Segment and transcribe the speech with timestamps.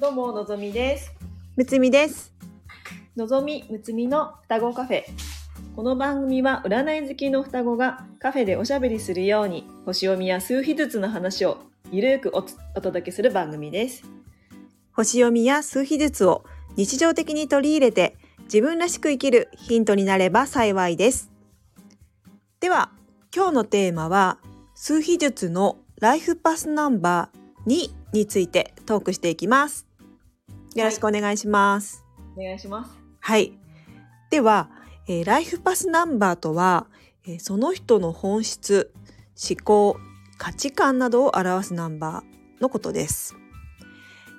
[0.00, 1.12] どうものぞみです。
[1.56, 2.32] むつみです。
[3.18, 5.02] のぞみむつみの双子カフェ。
[5.76, 11.58] この番組は占い好きの双子がカフェでおしゃべりするように星読みや数秘術の話を
[11.92, 14.02] ゆるくおつお届けする番組です。
[14.94, 16.44] 星読みや数秘術を
[16.76, 21.30] 日常的に取り入れて自分らしく生きるヒントになれば幸いです。
[22.60, 22.90] では、
[23.36, 24.38] 今日のテーマは
[24.74, 29.89] 数秘術のライフパスナンバー2についてトークしていきます。
[30.74, 32.04] よろしくお願いします。
[32.36, 32.90] お願いします。
[33.20, 33.52] はい。
[34.30, 34.70] では、
[35.08, 36.86] えーライフパスナンバーとは、
[37.26, 38.92] えーその人の本質、
[39.50, 39.96] 思考、
[40.38, 43.34] 価値観などを表すナンバーのことです。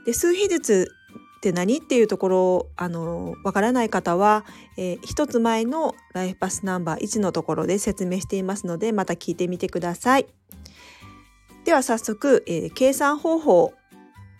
[0.05, 0.87] で、数秘術
[1.37, 4.45] って何っていうところ、あの、わからない方は、
[4.77, 10.27] えー一つ前のライフパスナンバー1のところで説明していますので、また聞いてみてください。
[11.65, 13.73] では早速、えー計算方法を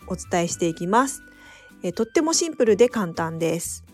[0.08, 1.22] お伝えしていきます。
[1.82, 3.84] えとってもシンプルで簡単です。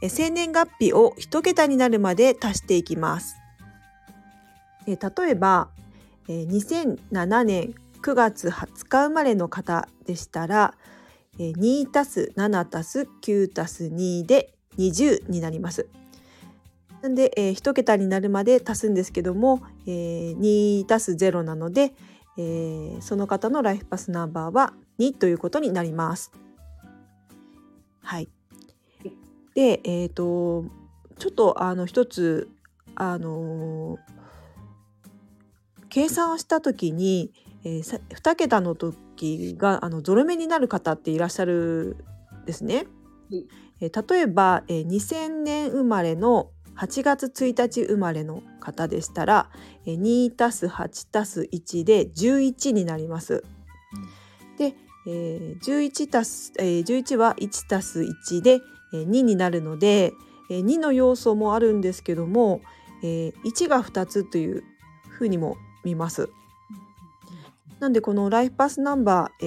[0.00, 3.36] え生年月日を一桁になるまで足していきます。
[4.86, 5.70] え例えば、
[6.28, 10.74] え2007年9月20日生まれの方でしたら、
[11.38, 15.88] え2たす7たす9たす2で20になります。
[17.02, 21.92] なんで、えー一桁になるまで足すんですけども、えー2たす0なので、
[22.36, 26.30] えーその方のライフパスナンバーは2ということになります。
[28.00, 28.28] はい。
[29.54, 30.64] で、えっ、と
[31.18, 32.48] ちょっとあの一つ
[32.94, 34.18] あのー
[35.90, 37.32] 計算をした時に、
[37.64, 41.96] えーさ2桁の時があのゾロ目になる方っていらっしゃる
[42.42, 42.76] んですね。
[42.76, 42.82] は
[43.36, 43.46] い
[43.80, 49.50] えー例えば、えー2000年生まれの8月1日生まれの方でしたら、
[49.86, 53.42] えー2たす8たす1で11になります。
[55.10, 58.60] えー11たす、えー11は1たす1で、
[58.92, 60.12] えー2になるので、
[60.50, 62.60] えー2の要素もあるんですけども、
[63.02, 64.64] えー1が2つという
[65.08, 66.28] ふうにも見ます。
[67.80, 69.46] なんでこのライフパスナンバー、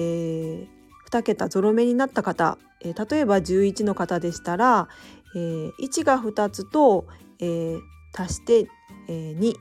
[0.66, 0.68] ー
[1.10, 4.88] 2桁ゾロ目になった方、えー例えば11の方でしたら、
[5.36, 7.06] えー1が2つと、
[7.38, 7.80] えー
[8.14, 8.68] 足して、
[9.08, 9.54] えー2、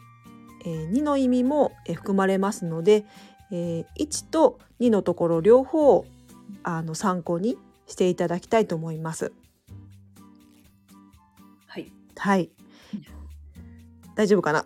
[0.66, 3.06] えー2の意味も、えー含まれますので、
[3.51, 6.06] えー1と2のところ両方
[6.63, 7.57] あの参考に
[7.88, 9.31] していただきたいと思います。
[11.67, 11.91] はい。
[12.17, 12.50] はい。
[14.16, 14.63] 大丈夫かな？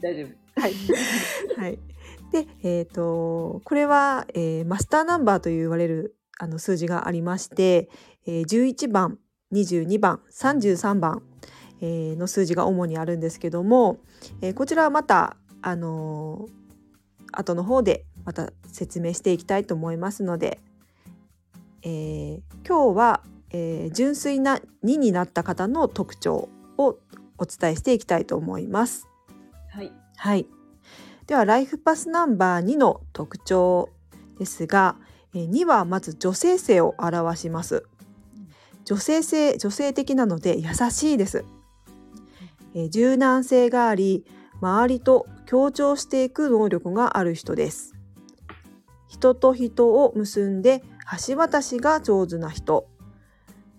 [0.00, 0.60] 大丈夫。
[0.60, 0.74] はい。
[1.56, 1.78] はい。
[2.32, 7.88] で、えっ、とこれは、えーマスターナンバーと言われるあの数字がありまして、
[8.26, 9.18] えー11番、
[9.52, 11.22] 22番、33番、
[11.80, 13.98] えーの数字が主にあるんですけども、
[14.40, 16.57] えーこちらはまたあのー
[17.32, 20.60] 後の方でまた説明していきたいと思いますので、
[21.82, 26.98] えー今日は、えー純粋な2になった方の特徴を
[27.38, 29.08] お伝えしていきたいと思います。
[29.70, 29.92] はい。
[30.16, 30.46] はい。
[31.26, 33.90] ではライフパスナンバー2の特徴
[34.38, 34.96] ですが、
[35.34, 37.84] えー2はまず女性性を表します。
[38.84, 41.44] 女性性女性的なので優しいです。
[42.74, 44.24] えー柔軟性があり、
[44.60, 47.94] 周りと協調していく能力がある人です。
[49.08, 50.82] 人と人を結んで
[51.26, 52.88] 橋渡しが上手な人。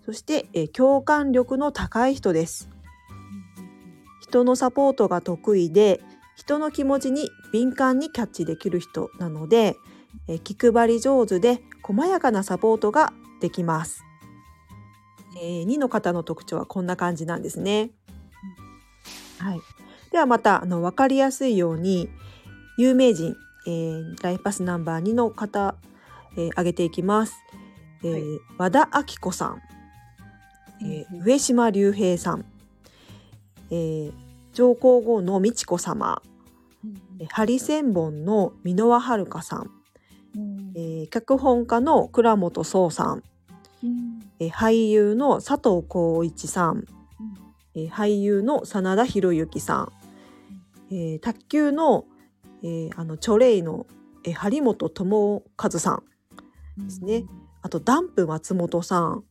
[0.04, 2.68] そして、えー共感力の高い人です。
[4.20, 6.00] 人のサポートが得意で
[6.36, 9.76] 人の気持ちに敏感にキャッチできる人なので
[10.28, 14.04] えー気配り上手で細やかなサポートができます。
[15.36, 17.90] えー、2の方の特徴はこんな感じなんですね。
[19.38, 19.60] はい、
[20.12, 22.08] ではまたあの分かりやすいように
[22.76, 25.74] 有名人、えーライフパスナンバー2の方、
[26.36, 27.34] えー挙げていきます。
[28.02, 28.22] えーはい。
[28.58, 29.60] 和田アキ子さん、
[30.82, 32.44] えー上島竜兵さん、
[33.70, 34.12] えー
[34.52, 36.22] 上皇后の美智子様、
[37.20, 39.70] えーハリセンボンの箕輪遥さん、
[40.74, 43.22] えー脚本家の倉本壮さん、
[44.40, 46.84] えー俳優の佐藤浩一さん、
[47.76, 49.92] えー俳優の真田広之さん、
[50.90, 52.04] えー卓球の,、
[52.62, 53.86] えーあのチョレイの、
[54.24, 56.02] えー張本智和さ
[56.80, 57.24] んですね。
[57.62, 59.24] あとダンプ松本さん、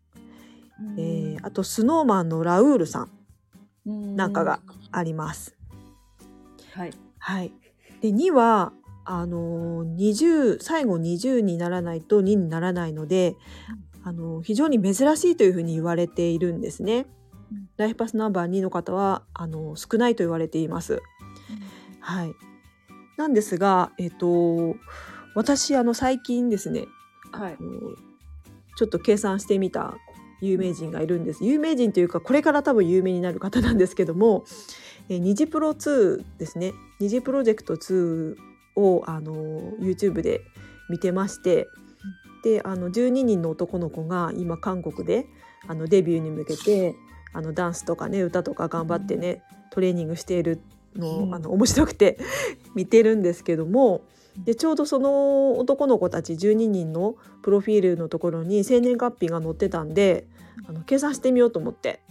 [0.97, 3.07] えーあとスノーマンのラウールさ
[3.85, 4.59] んなんかが
[4.91, 5.56] あります。
[6.73, 6.91] はい。
[7.17, 7.51] はい。
[8.01, 8.71] で2は
[9.06, 13.35] あのー20最後20にならないと2にならないので、
[14.03, 17.06] あのー非常に珍しいというふうに言われているんですね。
[17.77, 21.01] ライフパスナンバー2の方はあのー少ないと言われています。
[22.00, 22.36] はい。
[23.18, 24.75] なんですが、えっと
[25.36, 26.86] 私あの最近ですね、
[27.31, 27.57] はい。
[28.78, 29.96] ちょっと計算してみた
[30.42, 34.46] 有名人がいるんです有名人というかこれから多分有名になる方なんですけども
[35.10, 38.36] 「えー、ニジプロ2」ですね「ニジプロジェクト2」
[38.75, 39.34] をあの
[39.80, 40.42] YouTube で
[40.90, 41.68] 見てまして
[42.44, 45.28] であの12人の男の子が今韓国で
[45.68, 46.95] あのデビューに向けて
[47.34, 50.62] あのダンスとかね歌とか頑張ってねトレーニングしている
[50.95, 52.18] の,、うんあの面白くて
[52.75, 54.01] 見てるんですけども
[54.45, 60.27] でちょうどその男の子たち12人のプロフィールのところに生年月日が載ってたんで
[60.68, 62.01] あの計算してみようと思って、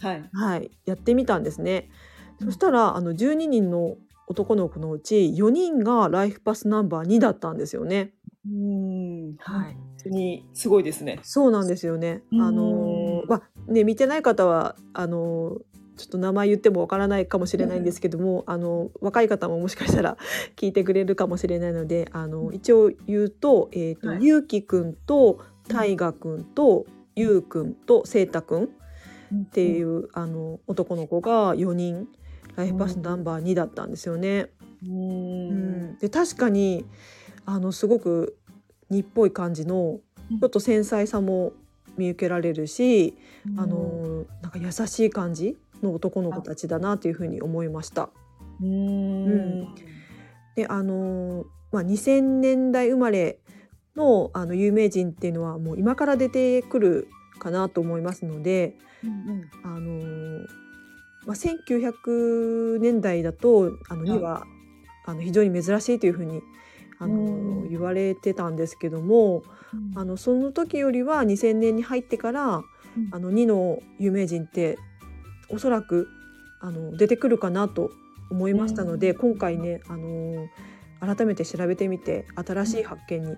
[0.00, 0.28] はい。
[0.32, 1.88] はい、やってみたんですね。
[1.90, 2.08] うん
[2.40, 3.96] そしたらあの12人の
[4.28, 8.12] 男の子のうち4人がライフパスナンバー2だったんですよね。
[8.46, 9.36] うん。
[9.38, 11.18] はい本当にすごいですね。
[11.22, 12.22] そうなんですよね。
[12.30, 15.60] うんあのーまあね見てない方はあのー
[15.98, 20.16] ちょっと名前言ってもわからないかもしれないんですけども、あの若い方ももしかしたら
[20.56, 24.24] 聞いてくれるかもしれないので、あの一応言うと、えっ、と、はい。
[24.24, 26.86] ゆうきくんと大河くんと
[27.16, 32.08] ゆうくんとせいたくんっていう、あの男の子が4人
[32.56, 34.50] ライフパスナンバー2だったんですよね。
[34.84, 34.86] う。
[34.86, 35.50] うん。
[35.94, 36.86] ん、で確かに
[37.44, 38.36] あのすごく
[38.90, 40.00] 日っぽい感じの
[40.30, 40.38] うん。
[40.40, 41.52] ちょっと繊細さも
[41.98, 43.16] 見受けられるし、
[43.56, 48.10] あのなんか優しい感じの男の子たちだなというふうに思いました。
[48.60, 49.74] うん。
[50.54, 53.38] であの、まあ、2000年代生まれ
[53.96, 57.08] のあの有名人っていうのはもう今から出てくる
[57.38, 60.46] かなと思いますので、うんあの
[61.26, 64.10] まあ、1900年代だとあのはい。
[64.10, 64.44] には、
[65.06, 66.42] あの非常に珍しいというふうに
[66.98, 67.68] あの、うん。
[67.68, 69.42] 言われてたんですけども
[69.94, 72.62] あのその時よりは2000年に入ってから
[73.12, 74.78] あの2の有名人って
[75.50, 76.08] おそらく
[76.60, 77.90] あの出てくるかなと
[78.30, 79.18] 思いましたので、うん。
[79.18, 80.48] 今回ねあの
[81.00, 83.36] 改めて調べてみて新しい発見に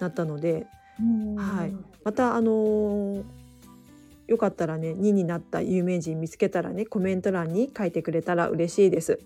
[0.00, 0.66] なったので、
[1.00, 1.36] うん。
[1.36, 1.74] はい。
[2.04, 3.24] またあの
[4.28, 9.20] よかったらね2になった有名人見つけたらねコメント欄に書いてくれたら嬉しいです。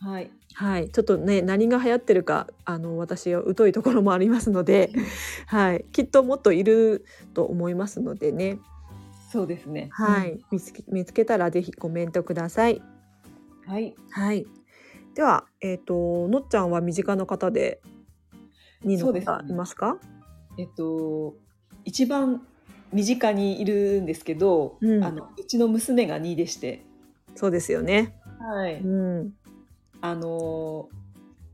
[0.00, 0.30] はい。
[0.54, 4.90] はい、ちょっとね何が流行ってるかあの私は疎いところもありますので、
[5.46, 7.04] はい、きっともっといる
[7.34, 8.58] と思いますのでね、
[9.30, 9.88] そうですね。
[9.92, 12.82] はい、見つけ見つけたらぜひコメントください。
[13.66, 13.72] うん。
[13.72, 13.94] はい。
[14.10, 14.46] はい。
[15.14, 17.80] では、えっ、とのっちゃんは身近な方で
[18.84, 19.98] 2の方いますか？
[20.58, 21.34] えっと
[21.84, 22.46] 一番
[22.92, 26.84] 身近にいるんですけど、うんあのうちの娘が2でして、
[27.34, 28.14] そうですよね。
[28.40, 28.80] はい。
[28.80, 29.34] うん、
[30.00, 30.88] あの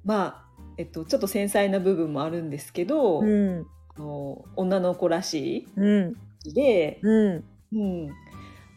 [0.04, 3.66] まあえっとちょっと繊細な部分もあるんですけど、うん、
[3.96, 7.44] あの女の子らしうん、いで、うん、
[7.74, 8.10] うん、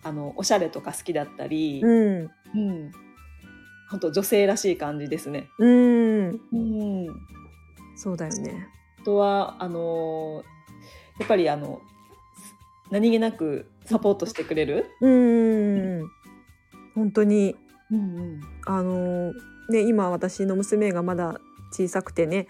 [0.03, 2.91] あのおしゃれとか好きだったり、うん、うん、
[3.89, 5.49] 本当女性らしい感じですね。
[5.59, 7.07] うん、うん、
[7.95, 8.67] そうだよね。
[9.01, 10.43] あとはあの
[11.19, 11.81] やっぱりあの
[12.91, 14.85] 何気なくサポートしてくれる。
[15.01, 16.09] うん、
[16.95, 17.55] 本当に。
[17.91, 18.41] うんうん。
[18.65, 19.33] あの
[19.69, 21.39] ね今私の娘がまだ
[21.71, 22.47] 小さくてね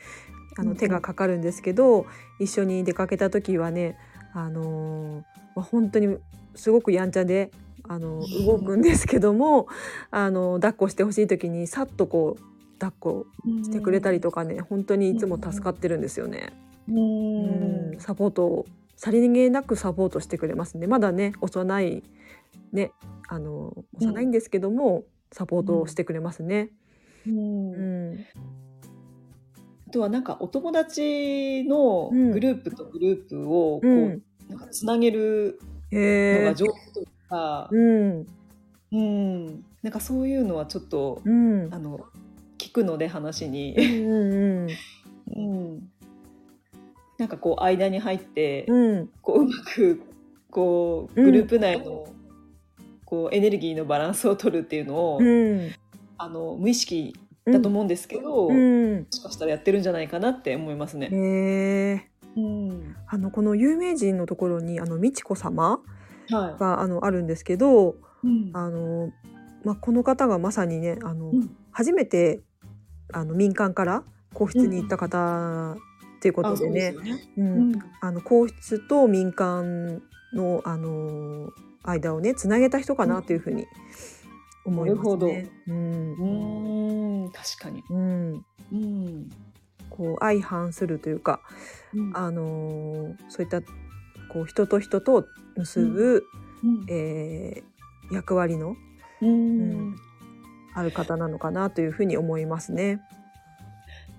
[0.57, 0.73] あうんうん。
[0.73, 2.05] の手がかかるんですけど、
[2.39, 3.97] 一緒に出かけた時はね
[4.37, 5.23] あの
[5.55, 6.15] まあ本当に
[6.53, 7.49] すごくやんちゃで
[7.87, 9.67] あの動くんですけども
[10.11, 13.25] あの抱っこしてほしい時にさっとこう抱っこ
[13.63, 16.53] してくれたりとかね本当にいつも助かってるんですよね。
[16.87, 17.93] うん。
[17.93, 17.99] うん。
[17.99, 18.65] サポートを
[18.95, 20.85] さりげなくサポートしてくれますね。
[20.85, 22.03] まだね幼い
[22.71, 22.91] ね
[23.29, 26.69] あの幼いんですけども、サポートをしてくれますね。
[27.25, 27.71] うん。
[27.71, 28.25] うん。
[29.87, 32.31] あとはなんかお友達のうん。
[32.31, 35.59] グループとグループをこう、うんなんかつなげる
[35.91, 36.45] の。
[36.45, 38.27] が上手というか、うん。
[38.91, 39.45] うん、
[39.83, 41.69] なんかそういうのはちょっと、うん。
[41.73, 42.05] あの
[42.57, 43.75] 聞くので話に。
[43.77, 44.67] う、ん
[45.35, 45.89] うん、
[47.17, 49.09] なんかこう間に入って、うん。
[49.21, 50.01] こううまく
[50.49, 52.07] こううんグループ内の、
[53.05, 55.71] こうエネルギーのバランスを取るっていうのを、うん。
[56.17, 57.13] あの無意識
[57.45, 59.05] だと思うんですけど、うもん。
[59.09, 62.09] しかしたらやってるんじゃないかなって思いますね。
[62.37, 65.79] うん、あのこの有名人のところにあの美智子様
[66.29, 68.51] はがあのあるんですけど、い、うん。
[68.53, 69.11] あの
[69.63, 71.49] まあこの方がまさにねあの、うん。
[71.71, 72.41] 初めて
[73.11, 74.03] あの民間から
[74.33, 75.75] 皇室に行った方
[76.17, 76.95] っていうことでね。
[78.23, 80.01] 皇室と民間
[80.33, 81.49] のあの
[81.83, 83.65] 間をねつなげた人かなというふうに
[84.65, 85.49] 思いますね。
[85.67, 86.13] うん。
[86.13, 87.31] うーん。
[87.31, 87.83] 確かに。
[87.89, 89.06] うん、うん
[89.97, 91.41] こう相反するというか、
[91.93, 92.11] うん。
[92.15, 95.25] あのそういったこう人と人と
[95.55, 96.23] 結ぶ、
[96.63, 96.85] うん。
[96.89, 97.77] えー
[98.09, 98.77] 役割の
[99.21, 99.95] うん。
[100.73, 103.01] ある方なのかなというふうに思いますね。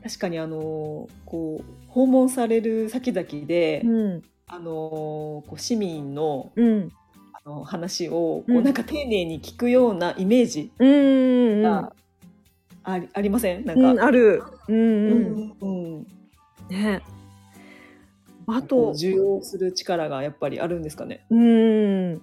[0.02, 6.92] 確かにあのこう訪問される先々で、うん、あのーこう市民のうん。
[7.32, 8.64] あの話をこううん。
[8.64, 11.92] なんか丁寧に聞くようなイメージうんうんが
[12.90, 13.64] あり,、ありません？
[13.64, 14.42] なんか、うんある。
[14.68, 15.48] うんううん。
[15.48, 15.66] んう
[16.00, 16.06] ん。
[16.70, 17.02] ね。
[18.46, 21.26] あことう受容する力がやっぱりあるんですかね。
[21.28, 22.14] うん。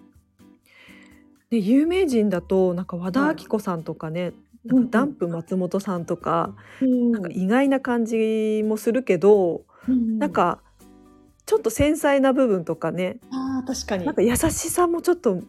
[1.51, 4.33] で有名人だとなんか和田アキ子さんとかね、
[4.65, 10.61] なんかダンプ松本さんとか、なんか意外な感じもするけど、なんか
[11.45, 14.05] ちょっと繊細な部分とかねあー確かに。
[14.05, 15.43] なんか優しさもちょっと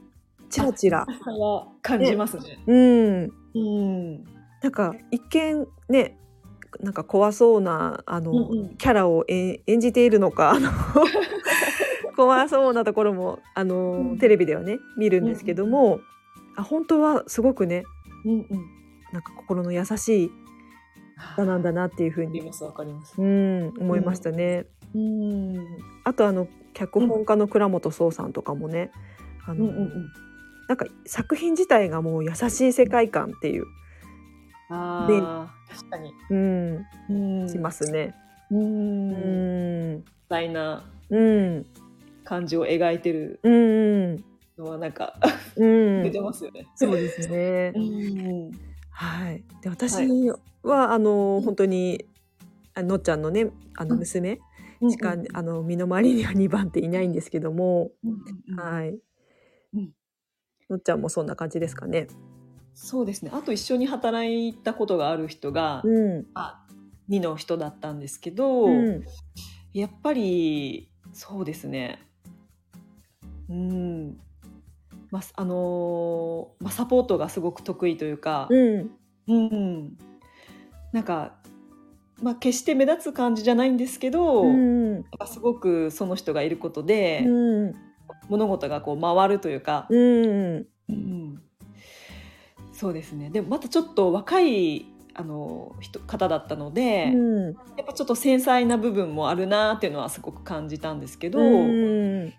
[0.51, 2.59] チラチラ、差は感じますね。
[2.67, 4.25] うん、うん
[4.63, 6.17] なんか一見ね
[6.81, 10.71] なんか怖そうなあの、うんうんキャラを演演じているのかあの
[12.17, 16.01] 怖そうなところもあの、うんテレビではね見るんですけども、
[16.57, 17.85] あ本当はすごくね
[18.25, 18.47] うんうん。
[19.13, 20.31] なんか心の優しい
[21.37, 23.15] 方なんだなっていうふうに、わかりますわかります。
[23.21, 24.67] うん、思いましたね。
[24.95, 25.57] うん
[26.05, 28.91] あとあの脚本家の倉本壮さんとかもね、
[29.47, 30.13] あのうんうんうん。
[30.69, 33.65] なんか作品自体がもう優しい世界観っていう、
[34.69, 36.13] あ確かに。
[36.31, 38.15] うん、うんしますね。
[38.51, 38.57] う。
[38.57, 41.67] うんん、大なうん、
[42.25, 44.17] 感じを描いてるうん、
[44.59, 45.15] のはなんか
[45.57, 46.67] うん、出てますよね。
[46.75, 47.79] そうですねう。
[47.79, 48.51] ん。
[48.91, 49.45] はい。
[49.63, 49.95] で私
[50.63, 52.07] は、あの本当に
[52.75, 54.41] あのっちゃんのねあのうん娘
[54.91, 58.99] しか、あの身の回りには2番っていないんですけども、うんはい。
[59.75, 59.91] うん
[60.69, 62.09] のっちゃんもそんな感じですかね。
[62.77, 63.31] そうですね。
[63.33, 66.27] あと一緒に働いたことがある人が、うん。
[66.35, 66.67] まあ、
[67.09, 69.05] 2の人だったんですけど、うん。
[69.73, 72.03] やっぱりそうですね。
[73.49, 74.21] うん。
[75.11, 78.91] まあ、あのーまあ、サポートがすごく得意というか、うん。
[79.27, 79.99] うん、
[80.93, 81.33] なんか、
[82.23, 85.05] まあ、決して目立つ感じじゃないんですけど、うん。
[85.27, 87.75] すごくその人がいることで、うん。
[88.29, 90.27] 物事がこう回るというか、うん。
[90.27, 90.67] うん
[92.77, 97.45] そうですねでもまたちょっと若いあの人方だったので、うん。
[97.47, 102.25] やっぱちょっと繊細な部分もあるなっていうのはすごく感じたんですけど、うん。
[102.25, 102.35] うん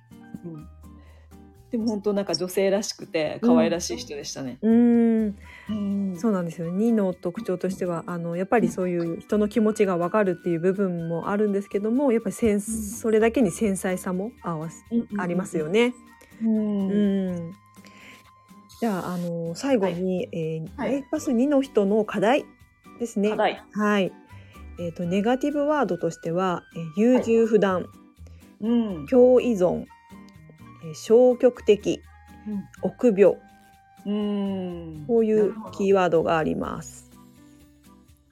[1.72, 4.58] でも本当なんか女性らしくて可愛らしい人でしたね。
[4.62, 5.36] うん。
[5.70, 6.68] うんそうなんですよ。
[6.72, 14.86] 2の特徴としてはあのやっぱりそういう人の気持ちがわかるっていう部分もあるんですけども、やっぱりせんそれだけに繊細さもあわす
[15.18, 15.68] ありますよ。
[15.68, 15.94] ね。
[16.42, 17.67] うんうん。
[18.80, 20.92] じゃああの最後に、えーはい。
[20.92, 22.46] ライフパス2の人の課題
[23.00, 23.32] ですね。
[23.32, 23.64] 課題。
[23.72, 24.12] はい。
[24.80, 27.88] えっ、とネガティブワードとしては、えー優柔不断、
[28.62, 28.72] う
[29.04, 29.06] ん。
[29.08, 29.86] 共依存、
[30.86, 32.02] えー消極的、
[32.84, 33.38] 臆病。
[34.06, 35.06] うん。
[35.08, 37.10] こういうキーワードがあります。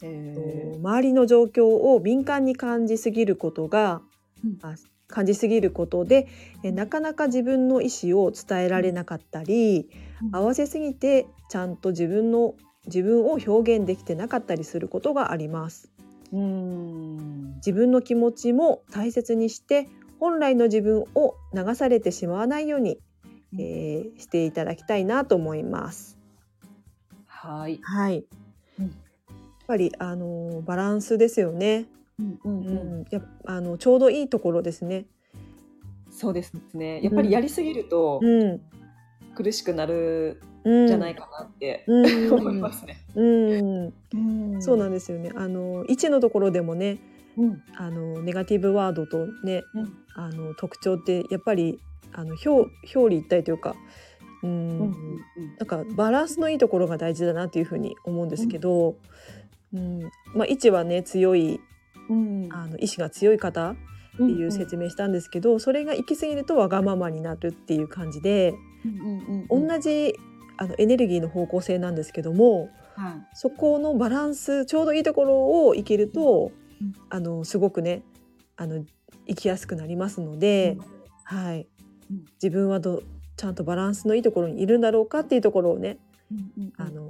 [0.03, 4.01] えー周りの状況を敏感に感じすぎることが、
[4.43, 4.57] うん。
[4.61, 4.75] あ
[5.07, 6.27] 感じすぎることで
[6.63, 12.55] えなかなか自分の意思を伝えられなかったり、うん合わせすぎてちゃんと自分の
[12.87, 15.91] 自分を表現できてなかったりすることがあります。
[16.31, 19.87] うん自分の気持ちも大切にして
[20.19, 22.99] 本来の自分を流されてしまわないように、
[23.53, 26.17] うんえーしていただきたいなと思います。
[27.27, 27.79] はい。
[27.83, 28.25] はい。
[28.79, 28.93] うんやっ
[29.67, 31.85] ぱりあのバランスですよね。
[32.19, 35.05] うんうんううんん、やあのちょうどいいところですね。
[36.09, 37.01] そうですね。
[37.03, 38.61] やっぱりやりすぎるとうん、
[39.35, 43.05] 苦しくなるじゃないかなってうん、思いますね。
[43.15, 43.23] う
[44.17, 45.31] ん、そうなんですよね。
[45.35, 46.99] あの1のところでもね、
[47.37, 47.63] うん。
[47.75, 49.93] あのネガティブワードとね、うん。
[50.15, 51.79] あの特徴ってやっぱり
[52.13, 53.75] あの表表裏一体というか、
[54.41, 54.79] うん、
[55.59, 58.95] なんかバランスのいいところが大事だなっていうふうに思うんですけど、
[59.73, 60.03] うん、
[60.33, 61.59] まあ1はね強い
[62.09, 62.49] うん。
[62.51, 63.75] あの意志が強い方っ
[64.17, 68.53] ていう説明したんですけど、それが行き過ぎるとわがままになるっていう感じで、
[68.85, 70.15] うん同じ
[70.57, 73.27] あのエネルギーの方向性なんですけどもはい。
[73.33, 78.03] そこのバランスちょうどいいところを生きると、うんあのすごくね
[78.57, 78.85] あの
[79.27, 80.77] 生きやすくなりますので、
[81.23, 81.67] はい。
[82.11, 82.25] うん。
[82.35, 83.01] 自分はど
[83.37, 85.97] ちゃんとバランスのいいところにいるんだろうかっていうところをね、
[86.31, 86.73] うんうん。
[86.77, 87.09] あの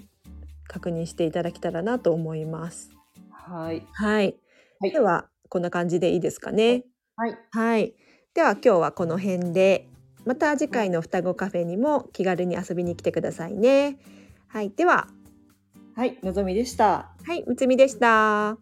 [0.68, 2.90] 確認していただけたらなと思います。
[3.30, 3.86] はい。
[3.92, 4.36] はい、
[4.80, 6.84] はいではこんな感じでいいですかね？
[7.16, 7.96] はいはい。
[8.34, 9.88] では今日はこの辺で、
[10.26, 14.00] また次回の双子カフェにも気軽に遊びに来てくださいね。
[14.48, 14.72] はい。
[14.72, 15.08] では、
[15.96, 17.16] はいのぞみでした。
[17.24, 18.58] はい、むつみでした。